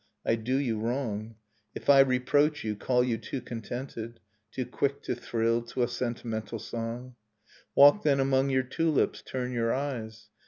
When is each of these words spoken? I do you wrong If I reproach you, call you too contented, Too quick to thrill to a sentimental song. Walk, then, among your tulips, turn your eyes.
I 0.25 0.33
do 0.33 0.55
you 0.57 0.79
wrong 0.79 1.35
If 1.75 1.87
I 1.87 1.99
reproach 1.99 2.63
you, 2.63 2.75
call 2.75 3.03
you 3.03 3.19
too 3.19 3.39
contented, 3.39 4.19
Too 4.51 4.65
quick 4.65 5.03
to 5.03 5.13
thrill 5.13 5.61
to 5.67 5.83
a 5.83 5.87
sentimental 5.87 6.57
song. 6.57 7.13
Walk, 7.75 8.01
then, 8.01 8.19
among 8.19 8.49
your 8.49 8.63
tulips, 8.63 9.21
turn 9.21 9.51
your 9.51 9.71
eyes. 9.71 10.29